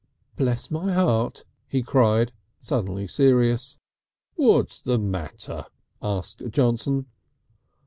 [0.35, 3.77] "Bless my heart!" he cried, suddenly serious.
[4.33, 5.65] "What's the matter?"
[6.01, 7.05] asked Johnson.